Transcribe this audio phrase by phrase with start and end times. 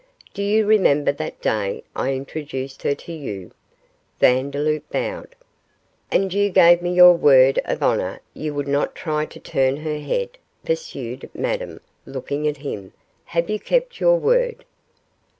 [0.33, 3.51] 'Do you remember that day I introduced her to you?'
[4.19, 5.35] Vandeloup bowed.
[6.09, 9.99] 'And you gave me your word of honour you would not try to turn her
[9.99, 12.93] head,' pursued Madame, looking at him;
[13.25, 14.65] 'have you kept your word?